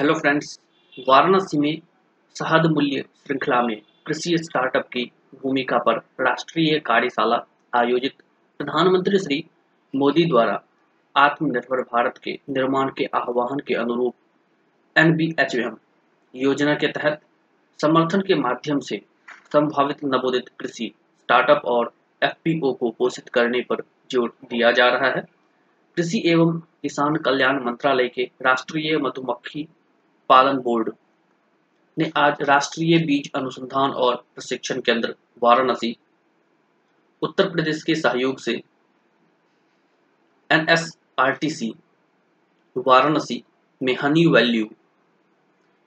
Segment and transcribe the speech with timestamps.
[0.00, 0.60] Hello friends
[1.08, 1.80] Varanasi में
[2.38, 5.12] शहद मूल्य श्रृंखला में कृषि स्टार्टअप की
[5.42, 7.36] भूमिका पर राष्ट्रीय कार्यशाला
[7.76, 8.12] आयोजित
[8.58, 9.38] प्रधानमंत्री श्री
[9.94, 10.60] मोदी द्वारा
[11.16, 14.14] आत्मनिर्भर भारत के निर्माण के आह्वान के अनुरूप
[14.96, 15.76] एनबीएचएम
[16.34, 17.20] योजना के तहत
[17.80, 19.00] समर्थन के माध्यम से
[19.52, 21.92] संभावित नवोदित कृषि स्टार्टअप और
[22.22, 25.24] एफपीओ को पोषित करने पर ज़ोर दिया जा रहा है।
[25.96, 29.68] कृषि एवं किसान कल्याण मंत्रालय के राष्ट्रीय मधुमक्खी
[30.28, 30.90] पालन बोर्ड
[31.98, 35.96] ने आज राष्ट्रीय बीज अनुसंधान और प्रशिक्षण केंद्र वाराणसी,
[37.22, 38.62] उत्तर प्रदेश के सहयोग से
[40.50, 41.72] एनएसआरटीसी
[42.76, 43.42] वाराणसी
[43.82, 44.68] में हनी वैल्यू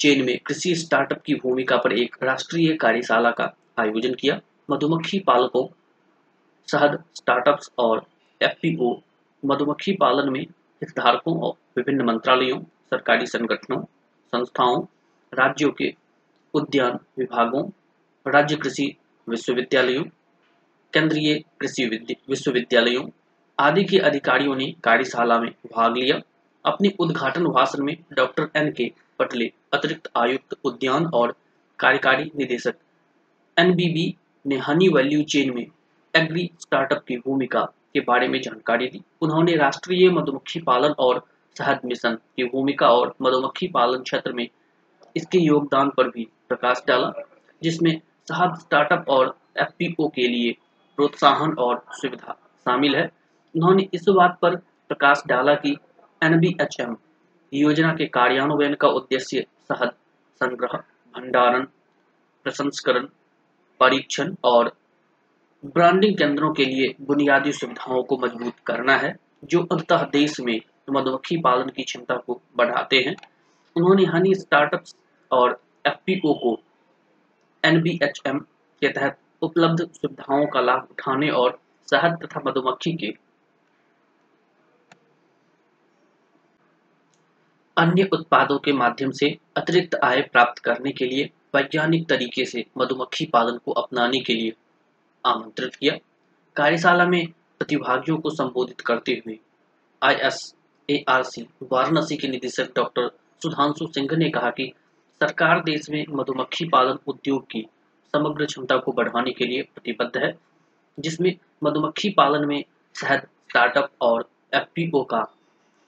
[0.00, 5.66] चेन में कृषि स्टार्टअप की भूमिका पर एक राष्ट्रीय कार्यशाला का आयोजन किया। मधुमक्खी पालकों
[6.70, 8.06] शहद स्टार्टअप्स और
[8.42, 8.94] एफपीओ
[9.42, 13.82] मधुमक्खी पालन में हितधारकों और विभिन्न मंत्रालयों, सरकारी संगठनों
[14.34, 14.82] संस्थाओं,
[15.32, 15.94] राज्यों के
[16.54, 17.62] उद्यान विभागों,
[18.26, 18.94] राज्य कृषि
[19.28, 20.04] विश्वविद्यालयों,
[20.92, 21.84] केंद्रीय कृषि
[22.30, 23.04] विश्वविद्यालयों
[23.58, 26.20] आदि के अधिकारियों ने कार्यशाला में भाग लिया।
[26.64, 31.34] अपने उद्घाटन भाषण में डॉक्टर एन के पटले, अतिरिक्त आयुक्त, उद्यान और
[31.78, 32.74] कार्यकारी निदेशक
[33.56, 34.14] एनबीबी
[34.46, 35.66] ने हनी वैल्यू चेन में
[36.14, 37.60] एग्री स्टार्टअप की भूमिका
[37.94, 41.22] के बारे में जानकारी दी। उन्होंने राष्ट्रीय मधुमक्खी पालन और
[41.58, 44.48] शहद मिशन, की भूमिका और मधुमक्खी पालन क्षेत्र में
[45.16, 47.12] इसके योगदान पर भी प्रकाश डाला,
[47.62, 50.52] जिसमें शहद स्टार्टअप और एफपीओ के लिए
[50.96, 53.04] प्रोत्साहन और सुविधा शामिल है।
[53.56, 55.76] उन्होंने इस बात पर प्रकाश डाला कि
[56.22, 56.96] एनबीएचएम
[57.52, 59.90] योजना के कार्यान्वयन का उद्देश्य शहद
[60.40, 60.76] संग्रह,
[61.14, 61.64] भंडारण,
[62.44, 63.06] प्रसंस्करण,
[63.80, 64.72] परीक्षण और
[65.64, 70.60] ब्रांडिंग केंद्रों के लिए बुनियादी सुविधाओं को मज़बूत करना है, जो अंततः देश में
[70.90, 73.16] मधुमक्खी पालन की क्षमता को बढ़ाते हैं।
[73.76, 74.96] उन्होंने हनी स्टार्टअप्स
[75.30, 76.58] और एफपीओ को
[77.64, 78.38] एनबीएचएम
[78.82, 83.12] के तहत उपलब्ध सुविधाओं का लाभ उठाने और शहद तथा मधुमक्खी के
[87.76, 93.26] अन्य उत्पादों के माध्यम से अतिरिक्त आय प्राप्त करने के लिए वैज्ञानिक तरीके से मधुमक्खी
[93.26, 94.52] पालन को अपनाने के लिए
[95.24, 95.94] आमंत्रित किया।
[96.56, 97.26] कार्यशाला में
[97.58, 99.38] प्रतिभागियों को संबोधित करते हुए
[100.02, 100.54] आईएस
[100.90, 101.42] एआरसी
[101.72, 103.10] वाराणसी के निदेशक डॉक्टर
[103.42, 104.72] सुधांशु सिंह ने कहा कि
[105.20, 107.66] सरकार देश में मधुमक्खी पालन उद्योग की
[108.14, 110.32] समग्र क्षमता को बढ़ाने के लिए प्रतिबद्ध है,
[110.98, 111.34] जिसमें
[111.64, 112.62] मधुमक्खी पालन में
[112.94, 115.22] शहद स्टार्टअप और एफपीओ का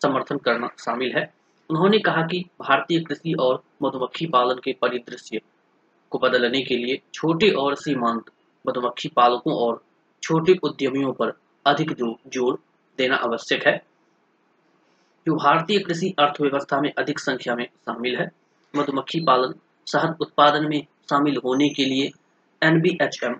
[0.00, 1.32] समर्थन करना शामिल है।
[1.70, 5.40] उन्होंने कहा कि भारतीय कृषि और मधुमक्खी पालन के परिदृश्य
[6.12, 8.30] को बदलने के लिए छोटे और सीमांत
[8.64, 9.82] मधुमक्खी पालकों और
[10.22, 11.32] छोटे उद्यमियों पर
[11.66, 12.58] अधिक ज़ोर
[12.98, 13.76] देना आवश्यक है।
[15.26, 18.30] जो भारतीय कृषि अर्थव्यवस्था में अधिक संख्या में शामिल है,
[18.76, 19.54] मधुमक्खी पालन,
[19.86, 22.10] शहद उत्पादन में शामिल होने के लिए
[22.62, 23.34] एनबीएचएम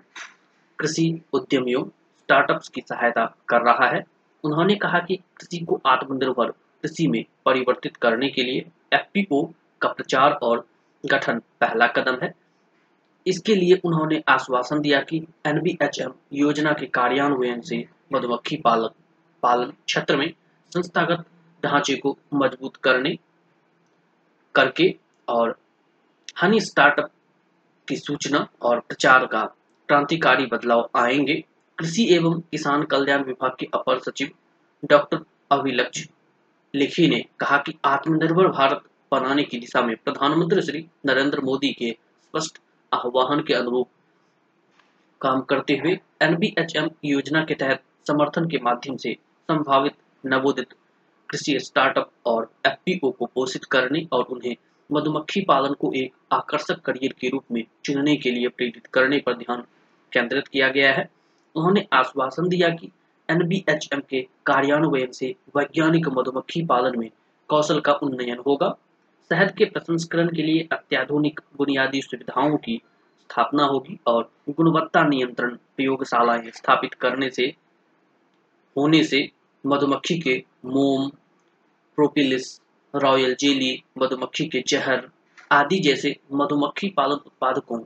[0.79, 1.83] कृषि उद्यमियों
[2.17, 4.03] स्टार्टअप्स की सहायता कर रहा है।
[4.43, 6.51] उन्होंने कहा कि कृषि को आत्मनिर्भर
[6.83, 9.41] कृषि में परिवर्तित करने के लिए एफपीओ
[9.81, 10.65] का प्रचार और
[11.05, 12.33] गठन पहला कदम है।
[13.27, 17.83] इसके लिए उन्होंने आश्वासन दिया कि एनबीएचएम योजना के कार्यान्वयन से
[18.13, 18.89] मधुमक्खी पालन
[19.43, 20.31] पालन क्षेत्र में
[20.71, 21.25] संस्थागत
[21.65, 23.17] ढांचे को मज़बूत करने,
[24.55, 24.95] करके
[25.27, 25.59] और
[26.41, 27.11] हनी स्टार्टअप
[27.87, 29.43] की सूचना और प्रचार का
[29.87, 31.43] क्रांतिकारी बदलाव आएँगे।
[31.77, 34.31] कृषि एवं किसान कल्याण विभाग के अपर सचिव
[34.85, 35.19] डॉक्टर
[35.51, 36.07] अभिलक्ष
[36.75, 38.81] लिखी ने कहा कि आत्मनिर्भर भारत
[39.11, 42.57] बनाने की दिशा में प्रधानमंत्री श्री नरेंद्र मोदी के स्पष्ट
[42.93, 43.89] आह्वान के अनुरूप
[45.21, 49.13] काम करते हुए एनबीएचएम योजना के तहत समर्थन के माध्यम से
[49.49, 49.93] संभावित
[50.25, 50.73] नवोदित
[51.29, 54.55] कृषि स्टार्टअप और एफपीओ को पोषित करने और उन्हें
[54.91, 59.33] मधुमक्खी पालन को एक आकर्षक करियर के रूप में चुनने के लिए प्रेरित करने पर
[59.33, 59.63] ध्यान
[60.13, 61.09] केंद्रित किया गया है।
[61.55, 62.91] उन्होंने आश्वासन दिया कि
[63.29, 67.09] एनबीएचएम के कार्यान्वयन से वैज्ञानिक मधुमक्खी पालन में
[67.47, 68.77] कौशल का उन्नयन होगा।
[69.29, 72.81] शहद के प्रसंस्करण के लिए अत्याधुनिक बुनियादी सुविधाओं की
[73.21, 77.55] स्थापना होगी और गुणवत्ता नियंत्रण प्रयोगशालाएँ स्थापित करने से,
[78.77, 79.31] होने से
[79.67, 81.09] मधुमक्खी के मोम,
[81.95, 82.61] प्रोपिलिस,
[82.95, 85.09] रॉयल जेली, मधुमक्खी के जहर
[85.51, 87.79] आदि जैसे मधुमक्खी पालन उत्पादकों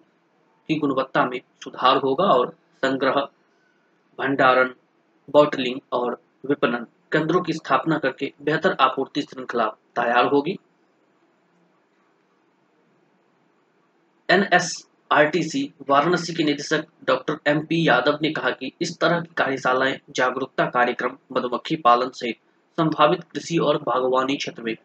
[0.70, 3.22] की गुणवत्ता में सुधार होगा और संग्रह,
[4.20, 4.74] भंडारण,
[5.30, 10.58] बॉटलिंग और विपणन केंद्रों की स्थापना करके बेहतर आपूर्ति श्रृंखला तैयार होगी।
[15.12, 19.98] एनएसआरटीसी वाराणसी के निदेशक डॉक्टर एम पी यादव ने कहा कि इस तरह की कार्यशालाएँ
[20.10, 22.32] जागरूकता कार्यक्रम, मधुमक्खी पालन से
[22.78, 24.76] संभावित कृषि और बागवानी क्षेत्र में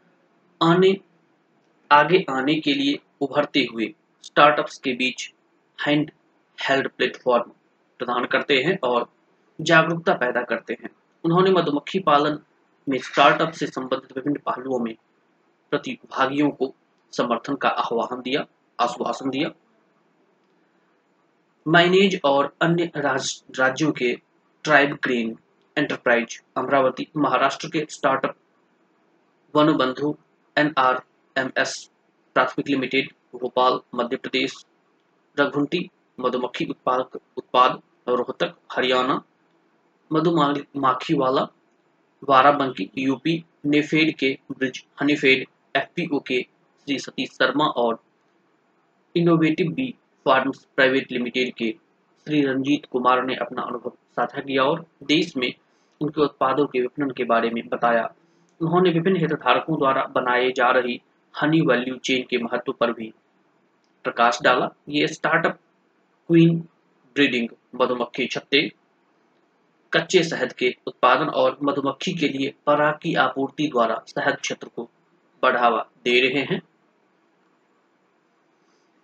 [0.62, 0.96] आने,
[1.90, 5.32] आगे आने के लिए उभरते हुए स्टार्टअप्स के बीच
[5.86, 6.10] हैंड
[6.58, 7.50] हेल्ड प्लेटफॉर्म
[7.98, 9.08] प्रदान करते हैं और
[9.60, 10.90] जागरूकता पैदा करते हैं।
[11.24, 12.38] उन्होंने मधुमक्खी पालन
[12.88, 14.94] में स्टार्टअप से संबंधित विभिन्न पहलुओं में
[15.70, 16.74] प्रतिभागियों को
[17.12, 18.44] समर्थन का आह्वान दिया,
[18.80, 19.50] आश्वासन दिया
[21.66, 24.12] माइनेज और अन्य राज, राज्यों के
[24.64, 25.36] tribe green
[25.76, 28.36] enterprise Amravati Maharashtra के startup
[29.54, 30.14] Vanbandhu
[30.56, 31.00] N R
[31.36, 31.74] M S
[32.36, 33.10] प्राथमिक लिमिटेड
[33.40, 34.54] भोपाल मध्य प्रदेश
[35.36, 39.20] रघुंटी मधुमक्खी उत्पाद उत्पाद रोहतक हरियाणा
[40.10, 41.48] मधुमाखी वाला
[42.22, 47.98] बाराबंकी यूपी नेफेड के ब्रिज हनीफेड एफपीओ के श्री सतीश शर्मा और
[49.14, 49.94] innovative bee
[50.26, 51.70] farms private limited के
[52.26, 55.52] श्री रंजीत कुमार ने अपना अनुभव साझा किया और देश में
[56.00, 58.02] उनके उत्पादों के विपणन के बारे में बताया।
[58.60, 61.00] उन्होंने विभिन्न हितधारकों द्वारा बनाए जा रही
[61.34, 63.12] हनी वैल्यू चेन के महत्व पर भी
[64.04, 65.58] प्रकाश डाला। ये स्टार्टअप
[66.28, 66.58] क्वीन
[67.16, 68.68] ब्रीडिंग, मधुमक्खी छत्ते,
[69.92, 74.90] कच्चे शहद के उत्पादन और मधुमक्खी के लिए पराग की आपूर्ति द्वारा शहद क्षेत्र को
[75.42, 76.62] बढ़ावा दे रहे हैं।